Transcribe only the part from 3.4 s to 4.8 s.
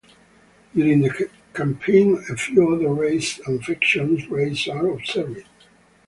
and factions races